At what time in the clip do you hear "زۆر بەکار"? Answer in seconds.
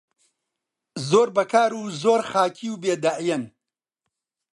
1.09-1.71